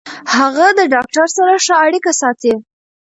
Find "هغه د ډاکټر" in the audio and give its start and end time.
0.35-1.27